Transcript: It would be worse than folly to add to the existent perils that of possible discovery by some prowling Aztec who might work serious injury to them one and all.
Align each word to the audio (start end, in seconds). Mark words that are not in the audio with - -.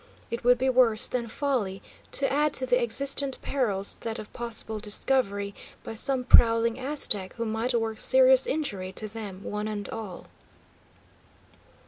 It 0.31 0.43
would 0.43 0.57
be 0.57 0.67
worse 0.67 1.05
than 1.05 1.27
folly 1.27 1.79
to 2.13 2.33
add 2.33 2.53
to 2.53 2.65
the 2.65 2.81
existent 2.81 3.39
perils 3.43 3.99
that 3.99 4.17
of 4.17 4.33
possible 4.33 4.79
discovery 4.79 5.53
by 5.83 5.93
some 5.93 6.23
prowling 6.23 6.79
Aztec 6.79 7.33
who 7.35 7.45
might 7.45 7.75
work 7.79 7.99
serious 7.99 8.47
injury 8.47 8.91
to 8.93 9.07
them 9.07 9.43
one 9.43 9.67
and 9.67 9.87
all. 9.89 10.25